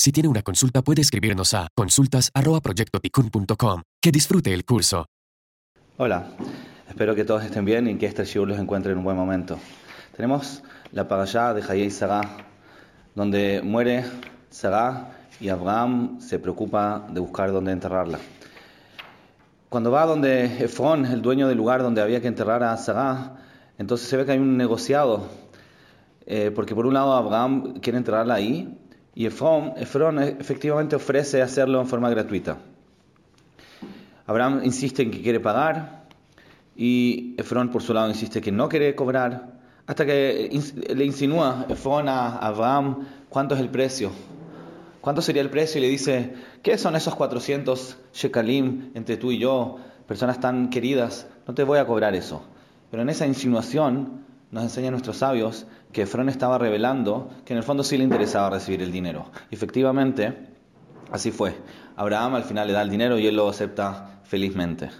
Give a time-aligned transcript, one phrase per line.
[0.00, 3.82] Si tiene una consulta puede escribirnos a consultas@proyectoticun.com.
[4.00, 5.04] Que disfrute el curso.
[5.98, 6.30] Hola,
[6.88, 9.58] espero que todos estén bien y que este shiur los encuentre en un buen momento.
[10.16, 12.38] Tenemos la parashá de Hayei Sarah,
[13.14, 14.04] donde muere
[14.50, 18.18] Sarah y Abraham se preocupa de buscar dónde enterrarla.
[19.68, 23.36] Cuando va donde Efrón, el dueño del lugar donde había que enterrar a Sarah,
[23.76, 25.26] entonces se ve que hay un negociado,
[26.24, 28.78] eh, porque por un lado Abraham quiere enterrarla ahí
[29.14, 32.56] y Efrón, Efrón efectivamente ofrece hacerlo en forma gratuita.
[34.26, 36.04] Abraham insiste en que quiere pagar
[36.74, 40.48] y Efrón por su lado insiste que no quiere cobrar, hasta que
[40.94, 44.12] le insinúa Efrón a Abraham cuánto es el precio.
[45.08, 45.78] ¿Cuánto sería el precio?
[45.78, 51.26] Y le dice, ¿qué son esos 400 shekalim entre tú y yo, personas tan queridas?
[51.46, 52.42] No te voy a cobrar eso.
[52.90, 57.62] Pero en esa insinuación nos enseñan nuestros sabios que Efrón estaba revelando que en el
[57.62, 59.30] fondo sí le interesaba recibir el dinero.
[59.50, 60.34] efectivamente,
[61.10, 61.54] así fue.
[61.96, 64.90] Abraham al final le da el dinero y él lo acepta felizmente.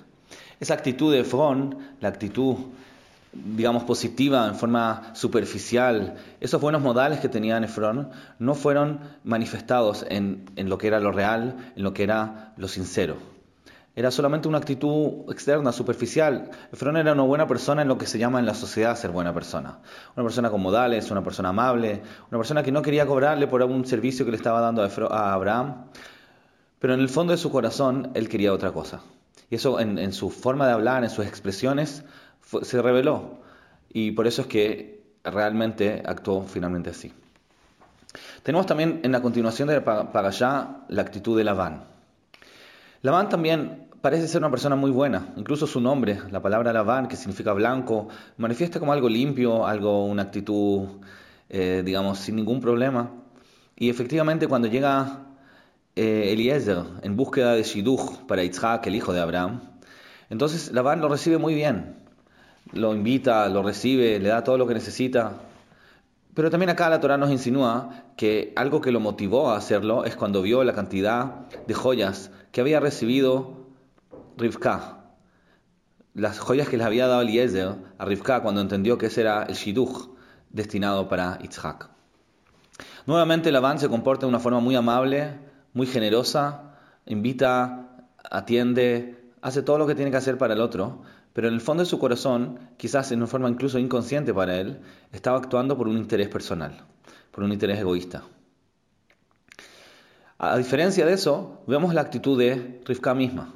[0.59, 2.57] Esa actitud de Efrón, la actitud,
[3.33, 10.51] digamos, positiva en forma superficial, esos buenos modales que tenía Efrón, no fueron manifestados en,
[10.57, 13.17] en lo que era lo real, en lo que era lo sincero
[13.99, 16.53] era solamente una actitud externa, superficial.
[16.73, 19.35] Efrón era una buena persona en lo que se llama en la sociedad ser buena
[19.35, 19.81] persona.
[20.15, 23.85] Una persona con modales, una persona amable, una persona que no quería cobrarle por algún
[23.87, 25.87] servicio que le estaba dando a Abraham.
[26.79, 29.01] Pero en el fondo de su corazón él quería otra cosa.
[29.51, 32.05] Y eso en, su forma de hablar, en sus expresiones,
[32.63, 33.39] se reveló.
[33.91, 37.13] Y por eso es que realmente actuó finalmente así.
[38.43, 41.85] Tenemos también en la continuación de para allá la actitud de Labán.
[43.03, 45.33] Labán también parece ser una persona muy buena.
[45.37, 50.23] Incluso su nombre, la palabra Labán, que significa blanco, manifiesta como algo limpio, algo, una
[50.23, 50.89] actitud,
[51.49, 53.11] eh, digamos, sin ningún problema.
[53.77, 55.27] Y efectivamente, cuando llega
[55.95, 59.61] eh, Eliezer en búsqueda de Shiduch para Yitzhak, el hijo de Abraham,
[60.31, 62.08] entonces Labán lo recibe muy bien.
[62.73, 65.33] Lo invita, lo recibe, le da todo lo que necesita.
[66.35, 70.15] Pero también acá la Torah nos insinúa que algo que lo motivó a hacerlo es
[70.15, 73.67] cuando vio la cantidad de joyas que había recibido
[74.37, 74.99] Rivka,
[76.15, 79.55] las joyas que les había dado Eliezer a Rivka cuando entendió que ese era el
[79.55, 80.11] Shiduch
[80.51, 81.91] destinado para Yitzhak.
[83.07, 85.39] Nuevamente Labán se comporta de una forma muy amable,
[85.73, 86.75] muy generosa,
[87.07, 91.03] invita, atiende, hace todo lo que tiene que hacer para el otro,
[91.33, 94.79] pero en el fondo de su corazón, quizás en una forma incluso inconsciente para él,
[95.13, 96.85] estaba actuando por un interés personal,
[97.31, 98.23] por un interés egoísta.
[100.39, 103.53] A diferencia de eso, vemos la actitud de Rivka misma.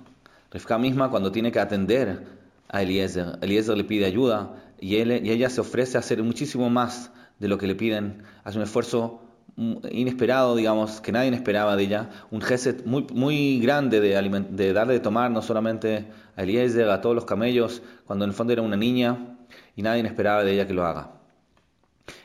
[0.50, 2.26] Rivka misma cuando tiene que atender
[2.68, 6.70] a Eliezer, Eliezer le pide ayuda y, él, y ella se ofrece a hacer muchísimo
[6.70, 9.21] más de lo que le piden, hace un esfuerzo
[9.56, 14.94] inesperado, digamos, que nadie esperaba de ella, un gesto muy, muy grande de, de darle
[14.94, 18.62] de tomar no solamente a Eliezer, a todos los camellos, cuando en el fondo era
[18.62, 19.36] una niña
[19.76, 21.12] y nadie esperaba de ella que lo haga.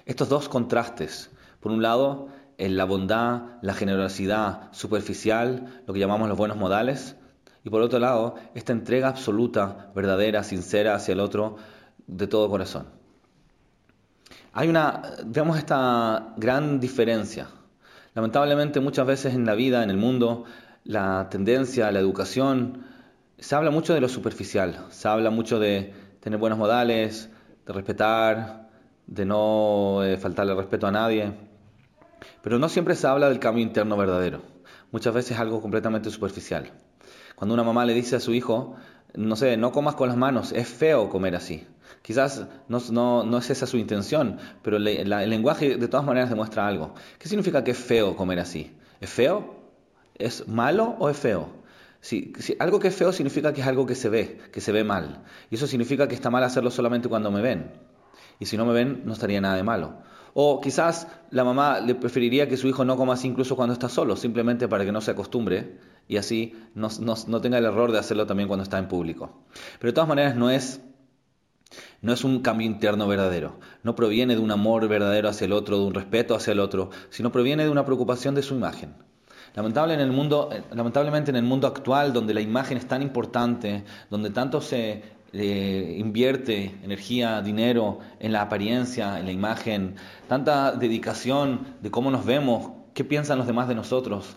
[0.05, 1.29] Estos dos contrastes,
[1.59, 7.15] por un lado, en la bondad, la generosidad superficial, lo que llamamos los buenos modales,
[7.63, 11.57] y por otro lado, esta entrega absoluta, verdadera, sincera hacia el otro,
[12.07, 12.96] de todo corazón.
[14.59, 17.47] Hay una, vemos esta gran diferencia.
[18.15, 20.45] Lamentablemente muchas veces en la vida, en el mundo,
[20.83, 22.83] la tendencia, la educación,
[23.37, 27.29] se habla mucho de lo superficial, se habla mucho de tener buenos modales,
[27.67, 28.71] de respetar,
[29.05, 31.33] de no eh, faltarle respeto a nadie,
[32.41, 34.41] pero no siempre se habla del cambio interno verdadero.
[34.91, 36.71] Muchas veces es algo completamente superficial.
[37.35, 38.75] Cuando una mamá le dice a su hijo,
[39.13, 41.67] no sé, no comas con las manos, es feo comer así.
[42.07, 46.93] Quizás no, es esa su intención, pero el lenguaje de todas maneras demuestra algo.
[47.19, 48.71] ¿Qué significa que es feo comer así?
[49.01, 49.55] ¿Es feo?
[50.15, 51.49] ¿Es malo o es feo?
[51.99, 54.85] Si, algo que es feo significa que es algo que se ve, que se ve
[54.85, 55.25] mal.
[55.51, 57.73] Y eso significa que está mal hacerlo solamente cuando me ven.
[58.39, 59.97] Y si no me ven, no estaría nada de malo.
[60.33, 63.89] O quizás la mamá le preferiría que su hijo no coma así incluso cuando está
[63.89, 65.75] solo, simplemente para que no se acostumbre
[66.07, 66.89] y así no,
[67.41, 69.43] tenga el error de hacerlo también cuando está en público.
[69.77, 70.79] Pero de todas maneras no es,
[72.01, 75.79] no es un cambio interno verdadero, no proviene de un amor verdadero hacia el otro,
[75.79, 78.95] de un respeto hacia el otro, sino proviene de una preocupación de su imagen.
[79.57, 85.01] Eh, lamentablemente en el mundo actual, donde la imagen es tan importante, donde tanto se
[85.33, 89.95] eh, invierte energía, dinero en la apariencia, en la imagen,
[90.27, 94.35] tanta dedicación de cómo nos vemos, qué piensan los demás de nosotros,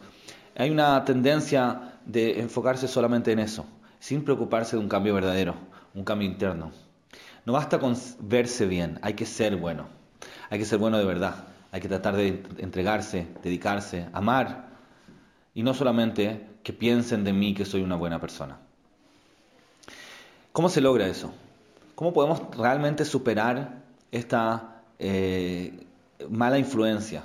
[0.57, 3.67] hay una tendencia de enfocarse solamente en eso,
[3.99, 5.55] sin preocuparse de un cambio verdadero,
[5.95, 6.73] un cambio interno.
[7.45, 9.89] No basta con verse bien, hay que ser bueno.
[10.51, 11.47] Hay que ser bueno de verdad.
[11.73, 14.69] Hay que tratar de entregarse, dedicarse, amar.
[15.55, 18.59] Y no solamente que piensen de mí que soy una buena persona.
[20.53, 21.33] ¿Cómo se logra eso?
[21.95, 25.87] ¿Cómo podemos realmente superar esta eh,
[26.29, 27.23] mala influencia?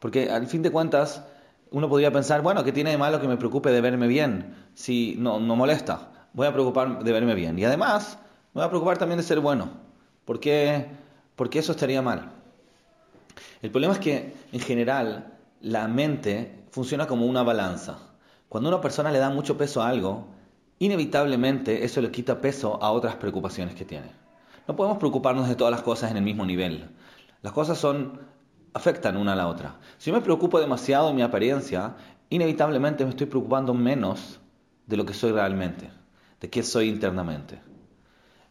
[0.00, 1.22] Porque al fin de cuentas,
[1.70, 4.54] uno podría pensar, bueno, ¿qué tiene de malo que me preocupe de verme bien?
[4.74, 7.58] Si no, no molesta, voy a preocupar de verme bien.
[7.58, 8.18] Y además,
[8.56, 9.68] me voy a preocupar también de ser bueno.
[10.24, 10.40] ¿Por?
[10.40, 12.30] Porque eso estaría mal.
[13.60, 17.98] El problema es que, en general, la mente funciona como una balanza.
[18.48, 20.28] Cuando una persona le da mucho peso a algo,
[20.78, 24.10] inevitablemente eso le quita peso a otras preocupaciones que tiene.
[24.66, 26.88] No podemos preocuparnos de todas las cosas en el mismo nivel.
[27.42, 28.18] Las cosas son
[28.72, 29.76] afectan una a la otra.
[29.98, 31.94] Si yo me preocupo demasiado de mi apariencia,
[32.30, 34.40] inevitablemente me estoy preocupando menos
[34.86, 35.90] de lo que soy realmente,
[36.40, 37.75] de qué soy internamente.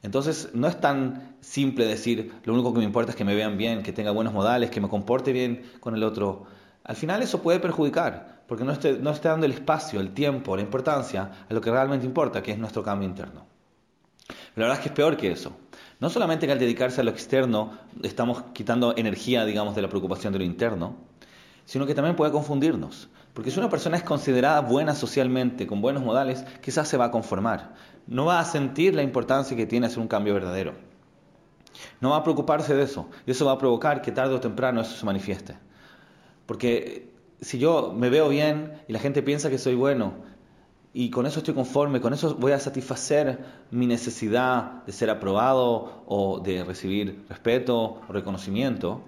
[0.05, 3.57] Entonces no es tan simple decir, lo único que me importa es que me vean
[3.57, 6.43] bien, que tenga buenos modales, que me comporte bien con el otro.
[6.83, 10.55] Al final eso puede perjudicar, porque no esté, no esté dando el espacio, el tiempo,
[10.55, 13.47] la importancia a lo que realmente importa, que es nuestro cambio interno.
[14.27, 15.57] Pero la verdad es que es peor que eso.
[15.99, 20.33] No solamente que al dedicarse a lo externo estamos quitando energía, digamos, de la preocupación
[20.33, 20.97] de lo interno,
[21.65, 23.09] sino que también puede confundirnos.
[23.33, 27.11] Porque si una persona es considerada buena socialmente, con buenos modales, quizás se va a
[27.11, 27.73] conformar.
[28.07, 30.73] No va a sentir la importancia que tiene hacer un cambio verdadero.
[31.99, 33.09] No va a preocuparse de eso.
[33.25, 35.57] Y eso va a provocar que tarde o temprano eso se manifieste.
[36.45, 40.13] Porque si yo me veo bien y la gente piensa que soy bueno
[40.93, 46.03] y con eso estoy conforme, con eso voy a satisfacer mi necesidad de ser aprobado
[46.07, 49.01] o de recibir respeto o reconocimiento,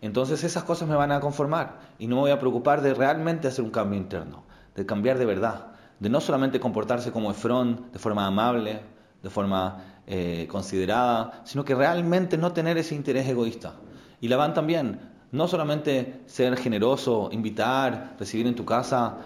[0.00, 3.48] entonces esas cosas me van a conformar y no me voy a preocupar de realmente
[3.48, 4.44] hacer un cambio interno,
[4.76, 8.80] de cambiar de verdad, de no solamente comportarse como Efrón de forma amable,
[9.22, 13.74] de forma eh, considerada, sino que realmente no tener ese interés egoísta.
[14.20, 15.00] Y la van también,
[15.32, 19.16] no solamente ser generoso, invitar, recibir en tu casa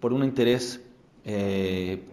[0.00, 0.80] por un interés
[1.24, 2.04] eh,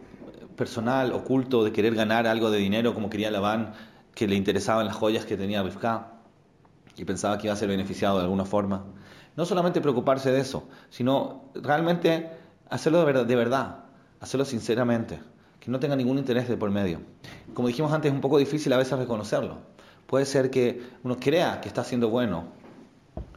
[0.56, 3.74] personal, oculto, de querer ganar algo de dinero como quería Labán,
[4.13, 6.17] que le interesaban las joyas que tenía Rivka
[6.98, 8.86] y pensaba que iba a ser beneficiado de alguna forma.
[9.36, 12.30] No solamente preocuparse de eso, sino realmente
[12.70, 13.86] hacerlo de verdad,
[14.20, 15.20] hacerlo sinceramente,
[15.60, 17.02] que no tenga ningún interés de por medio.
[17.54, 19.60] Como dijimos antes, es un poco difícil a veces reconocerlo.
[20.08, 22.46] Puede ser que uno crea que está haciendo bueno,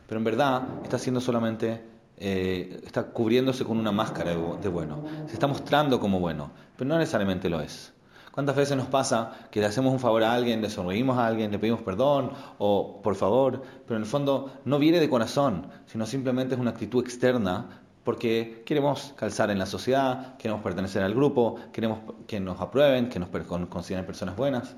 [0.07, 1.83] pero en verdad está haciendo solamente,
[2.17, 5.05] eh, está cubriéndose con una máscara de, bueno.
[5.27, 7.93] Se está mostrando como bueno, pero no necesariamente lo es.
[8.40, 11.52] ¿Cuántas veces nos pasa que le hacemos un favor a alguien, le sonreímos a alguien,
[11.52, 16.06] le pedimos perdón o por favor, pero en el fondo no viene de corazón, sino
[16.06, 21.56] simplemente es una actitud externa porque queremos calzar en la sociedad, queremos pertenecer al grupo,
[21.70, 23.28] queremos que nos aprueben, que nos
[23.69, 24.75] consideren personas buenas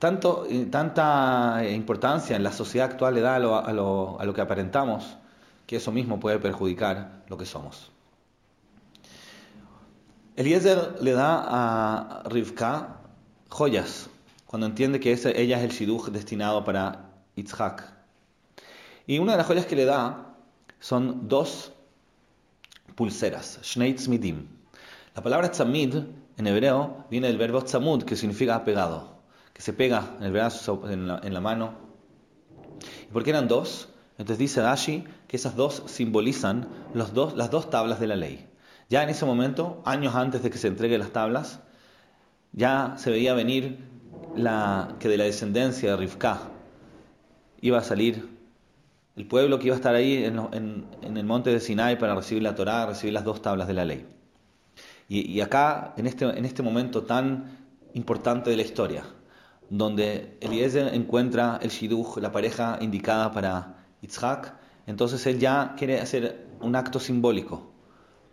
[0.00, 5.16] eh, tanta importancia en la sociedad actual le da a, lo, que aparentamos,
[5.66, 7.90] que eso mismo puede perjudicar lo que somos.
[10.40, 13.00] Eliezer le da a Rivka
[13.48, 14.08] joyas
[14.46, 17.84] cuando entiende que ella es el shidduch destinado para Yitzhak.
[19.06, 20.34] Y una de las joyas que le da
[20.80, 21.72] son dos
[22.94, 24.48] pulseras, Shnei Tzmidim.
[25.14, 25.94] La palabra tzamid
[26.36, 29.20] en hebreo viene del verbo tzamud, que significa pegado
[29.60, 31.74] se pega en el brazo, en la, mano.
[33.08, 33.88] ¿Y por qué eran dos?
[34.12, 38.49] Entonces dice Dashi que esas dos simbolizan las dos tablas de la ley.
[38.90, 41.60] Ya en ese momento, años antes de que se entreguen las tablas,
[42.52, 43.78] ya se veía venir
[44.34, 46.40] la, que de la descendencia de Rivka
[47.60, 48.28] iba a salir
[49.14, 52.56] el pueblo que iba a estar ahí en, el monte de Sinai para recibir la
[52.56, 54.04] Torá, recibir las dos tablas de la ley.
[55.08, 57.58] Y, acá, en este, en este momento tan
[57.94, 59.04] importante de la historia,
[59.68, 64.54] donde Eliezer encuentra el shidduch, la pareja indicada para Yitzhak,
[64.86, 67.69] entonces él ya quiere hacer un acto simbólico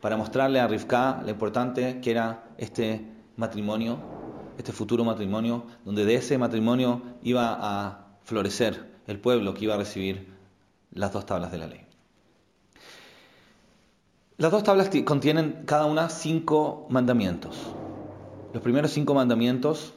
[0.01, 3.97] para mostrarle a Rivka lo importante que era este matrimonio,
[4.57, 9.77] este futuro matrimonio, donde de ese matrimonio iba a florecer el pueblo que iba a
[9.77, 10.33] recibir
[10.91, 11.81] las dos tablas de la ley.
[14.37, 17.57] Las dos tablas contienen cada una cinco mandamientos.
[18.53, 19.93] Los primeros cinco mandamientos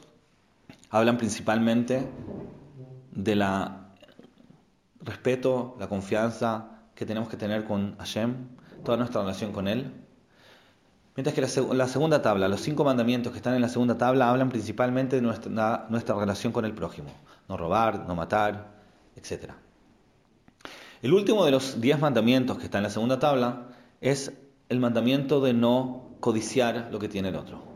[0.89, 2.07] hablan principalmente
[3.11, 3.93] de la
[5.01, 8.35] respeto, la confianza que tenemos que tener con Hashem,
[8.83, 9.91] toda nuestra relación con Él.
[11.15, 14.49] Mientras que la, segunda tabla, los cinco mandamientos que están en la segunda tabla, hablan
[14.49, 17.09] principalmente de nuestra, nuestra relación con el prójimo.
[17.49, 18.71] No robar, no matar,
[19.15, 19.51] etc.
[21.01, 23.67] El último de los diez mandamientos que está en la segunda tabla
[23.99, 24.31] es
[24.69, 27.71] el mandamiento de no codiciar lo que tiene el otro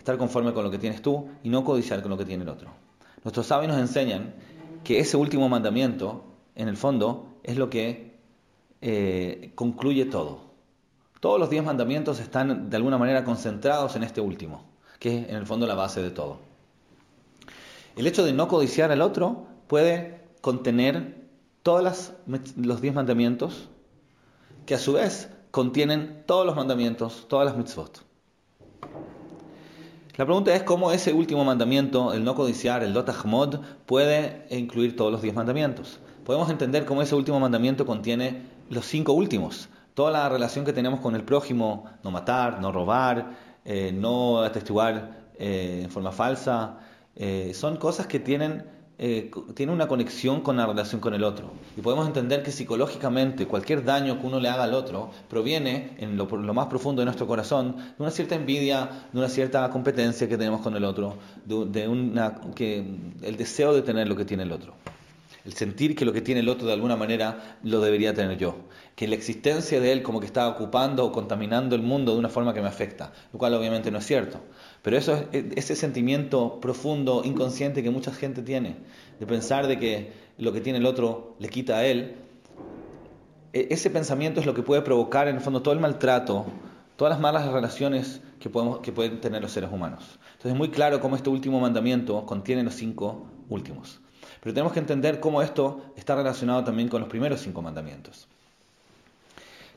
[0.00, 2.48] estar conforme con lo que tienes tú y no codiciar con lo que tiene el
[2.48, 2.70] otro.
[3.22, 4.34] Nuestros sabios nos enseñan
[4.82, 6.24] que ese último mandamiento,
[6.56, 8.09] en el fondo, es lo que
[8.80, 10.50] eh, concluye todo.
[11.20, 14.64] Todos los diez mandamientos están de alguna manera concentrados en este último,
[14.98, 16.38] que es en el fondo la base de todo.
[17.96, 21.28] El hecho de no codiciar al otro puede contener
[21.62, 22.12] todos
[22.56, 23.68] los diez mandamientos,
[24.64, 28.02] que a su vez contienen todos los mandamientos, todas las mitzvot.
[30.16, 35.10] La pregunta es cómo ese último mandamiento, el no codiciar, el dotahmod, puede incluir todos
[35.12, 35.98] los diez mandamientos.
[36.24, 39.68] Podemos entender cómo ese último mandamiento contiene los cinco últimos.
[39.92, 43.36] Toda la relación que tenemos con el prójimo, no matar, no robar,
[43.66, 46.78] eh, no atestiguar eh, en forma falsa,
[47.16, 48.64] eh, son cosas que tienen
[49.02, 51.50] eh, tiene una conexión con la relación con el otro.
[51.74, 56.18] Y podemos entender que psicológicamente cualquier daño que uno le haga al otro proviene en
[56.18, 60.36] lo, más profundo de nuestro corazón de una cierta envidia, de una cierta competencia que
[60.36, 62.84] tenemos con el otro, de, una, que,
[63.22, 64.74] el deseo de tener lo que tiene el otro.
[65.44, 68.56] El sentir que lo que tiene el otro de alguna manera lo debería tener yo.
[68.94, 72.28] Que la existencia de él como que está ocupando o contaminando el mundo de una
[72.28, 74.40] forma que me afecta, lo cual obviamente no es cierto.
[74.82, 78.76] Pero eso es ese sentimiento profundo, inconsciente que mucha gente tiene,
[79.18, 82.16] de pensar de que lo que tiene el otro le quita a él,
[83.52, 86.46] e, ese pensamiento es lo que puede provocar en el fondo todo el maltrato,
[86.96, 90.18] todas las malas relaciones que, podemos, que pueden tener los seres humanos.
[90.32, 94.00] Entonces es muy claro cómo este último mandamiento contiene los cinco últimos.
[94.40, 98.26] Pero tenemos que entender cómo esto está relacionado también con los primeros cinco mandamientos.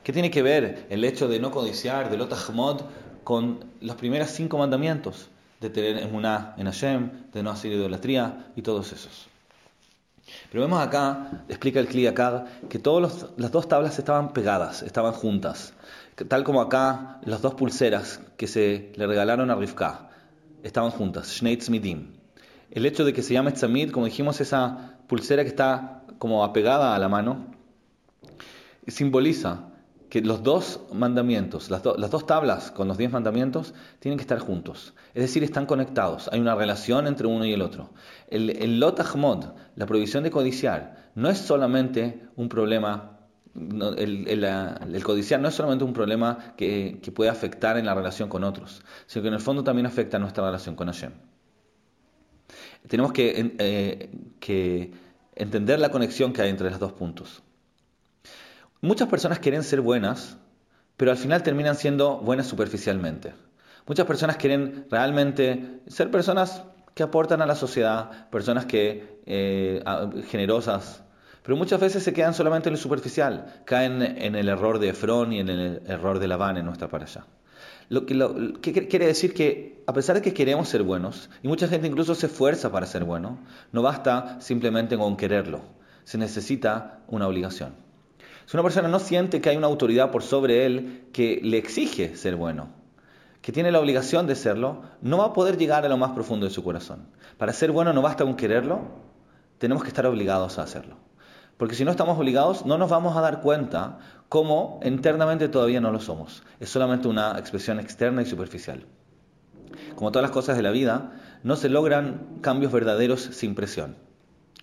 [0.04, 2.82] ¿Qué tiene que ver el hecho de no codiciar, del otahmod,
[3.24, 5.30] con los primeros cinco mandamientos
[5.64, 9.28] de tener emuná en Hashem, de no hacer idolatría y todos esos.
[10.52, 15.74] Pero vemos acá, explica el Kliyakar, que todas las dos tablas estaban pegadas, estaban juntas.
[16.28, 20.10] Tal como acá las dos pulseras que se le regalaron a Rivka
[20.64, 22.23] estaban juntas, Shneitz Midim.
[22.74, 26.96] El hecho de que se llame Tzamid, como dijimos, esa pulsera que está como apegada
[26.96, 27.46] a la mano,
[28.88, 29.70] simboliza
[30.10, 34.96] que los dos mandamientos, las, dos tablas con los diez mandamientos, tienen que estar juntos.
[35.14, 36.30] Es decir, están conectados.
[36.32, 37.92] Hay una relación entre uno y el otro.
[38.28, 43.20] El, el la prohibición de codiciar, no es solamente un problema
[43.56, 48.82] el, codiciar no es solamente un problema que, puede afectar en la relación con otros,
[49.06, 51.12] sino que en el fondo también afecta nuestra relación con Hashem.
[52.88, 54.10] Tenemos que, eh,
[54.40, 54.92] que
[55.36, 57.44] entender la conexión que hay entre los dos puntos.
[58.82, 60.38] Muchas personas quieren ser buenas,
[60.98, 63.34] pero al final terminan siendo buenas superficialmente.
[63.88, 66.64] Muchas personas quieren realmente ser personas
[66.94, 69.84] que aportan a la sociedad, personas que eh,
[70.30, 71.04] generosas,
[71.44, 75.34] pero muchas veces se quedan solamente en lo superficial, caen en el error de Efrón
[75.34, 77.26] y en el error de Labán en nuestra para allá.
[77.94, 81.86] Lo que, quiere decir que a pesar de que queremos ser buenos, y mucha gente
[81.86, 83.38] incluso se esfuerza para ser bueno,
[83.72, 85.62] no basta simplemente con quererlo,
[86.04, 87.76] se necesita una obligación.
[88.48, 92.16] Si una persona no siente que hay una autoridad por sobre él que le exige
[92.16, 92.70] ser bueno,
[93.44, 96.48] que tiene la obligación de serlo, no va a poder llegar a lo más profundo
[96.48, 97.06] de su corazón.
[97.38, 98.82] Para ser bueno no basta con quererlo,
[99.60, 100.96] tenemos que estar obligados a hacerlo.
[101.58, 104.00] Porque si no estamos obligados, no nos vamos a dar cuenta
[104.34, 106.42] cómo internamente todavía no lo somos.
[106.60, 108.84] Es solamente una expresión externa y superficial.
[109.96, 111.12] Como todas las cosas de la vida,
[111.44, 113.96] no se logran cambios verdaderos sin presión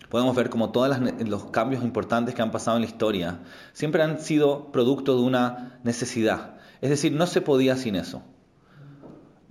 [0.09, 3.39] podemos ver como todos los cambios importantes que han pasado en la historia
[3.71, 6.55] siempre han sido producto de una necesidad.
[6.81, 8.21] Es decir, no se podía sin eso.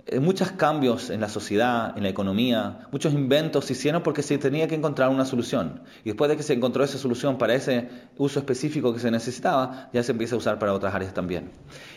[0.07, 4.37] Eh, muchos cambios en la sociedad, en la economía, muchos inventos se hicieron porque se
[4.37, 5.83] tenía que encontrar una solución.
[6.03, 9.89] Y después de que se encontró esa solución para ese uso específico que se necesitaba,
[9.93, 11.51] ya se empieza a usar para otras áreas también.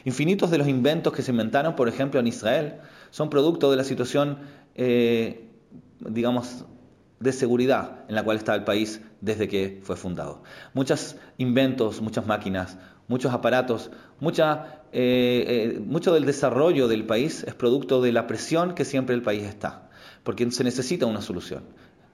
[0.05, 2.75] Infinitos de los inventos que se inventaron, por ejemplo, en Israel,
[3.11, 4.39] son producto de la situación,
[4.75, 5.49] eh,
[6.01, 6.67] digamos,
[7.21, 10.43] de seguridad en la cual está el país desde que fue fundado.
[10.75, 12.77] Muchos inventos, muchas máquinas,
[13.09, 18.77] muchos aparatos, mucha, eh, eh, mucho del desarrollo del país es producto de la presión
[18.77, 19.91] que siempre el país está,
[20.23, 21.65] porque se necesita una solución.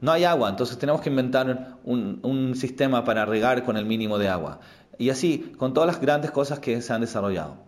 [0.00, 4.28] No hay agua, entonces tenemos que inventar un, sistema para regar con el mínimo de
[4.28, 4.60] agua.
[4.96, 7.58] Y así, con todas las grandes cosas que se han desarrollado.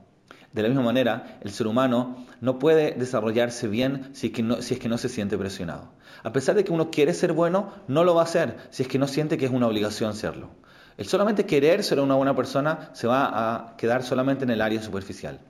[0.54, 4.62] De la misma manera, el ser humano no puede desarrollarse bien si es, que no,
[4.62, 5.92] si es que no se siente presionado.
[6.22, 8.88] A pesar de que uno quiere ser bueno, no lo va a hacer si es
[8.88, 10.48] que no siente que es una obligación serlo.
[10.96, 14.82] El solamente querer ser una buena persona se va a quedar solamente en el área
[14.82, 15.40] superficial.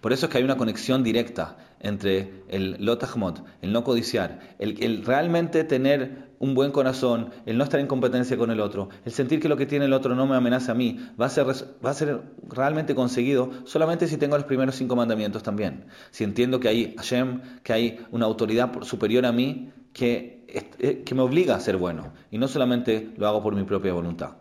[0.00, 5.04] Por eso es que hay una conexión directa entre el lotahmod, el no codiciar, el,
[5.04, 9.40] realmente tener un buen corazón, el no estar en competencia con el otro, el sentir
[9.40, 11.90] que lo que tiene el otro no me amenaza a mí, va a ser, va
[11.90, 15.84] a ser realmente conseguido solamente si tengo los primeros cinco mandamientos también.
[16.10, 21.14] Si entiendo que hay Hashem, que hay una autoridad superior a mí que eh, que
[21.14, 24.32] me obliga a ser bueno y no solamente lo hago por mi propia voluntad.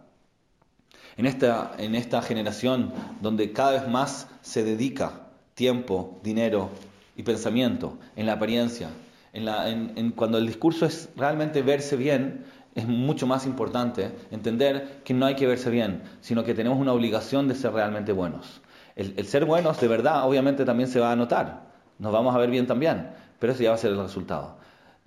[1.18, 6.70] En esta, en esta generación donde cada vez más se dedica tiempo, dinero
[7.16, 8.90] y pensamiento en la apariencia,
[9.34, 15.02] en la, en, cuando el discurso es realmente verse bien, es mucho más importante entender
[15.04, 18.62] que no hay que verse bien, sino que tenemos una obligación de ser realmente buenos.
[18.96, 21.68] El, ser buenos de verdad obviamente también se va a notar,
[22.00, 24.58] nos vamos a ver bien también, pero eso ya va a ser el resultado.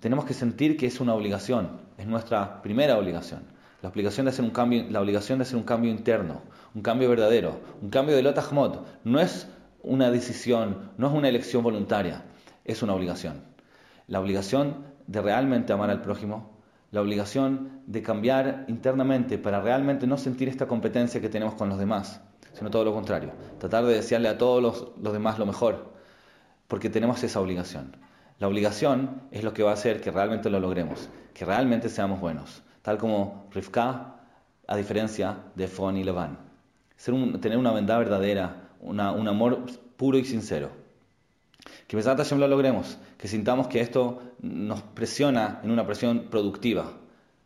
[0.03, 3.43] Tenemos que sentir que es una obligación, es nuestra primera obligación.
[3.81, 6.41] La obligación de hacer un cambio, la obligación de hacer un cambio interno,
[6.75, 8.79] un cambio verdadero, un cambio de Lotahmod.
[9.05, 9.47] No es
[9.81, 12.25] una decisión, no es una elección voluntaria,
[12.65, 13.45] es una obligación.
[14.07, 16.51] La obligación de realmente amar al prójimo,
[16.91, 21.79] la obligación de cambiar internamente para realmente no sentir esta competencia que tenemos con los
[21.79, 22.19] demás,
[22.51, 25.93] sino todo lo contrario, tratar de desearle a todos los, los demás lo mejor,
[26.67, 27.95] porque tenemos esa obligación.
[28.43, 32.19] La obligación es lo que va a hacer que realmente lo logremos, que realmente seamos
[32.19, 34.15] buenos, tal como Rivka,
[34.67, 36.39] a diferencia de Fon y Levan.
[37.39, 40.71] tener una verdad verdadera, un amor puro y sincero.
[41.87, 46.91] Que Besat Hashem lo logremos, que sintamos que esto nos presiona en una presión productiva,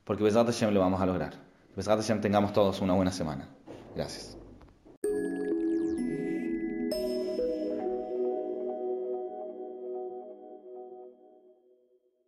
[0.04, 1.34] porque Besat Hashem lo vamos a lograr.
[1.76, 3.48] Besat Hashem tengamos todos una buena semana.
[3.96, 4.37] Gracias.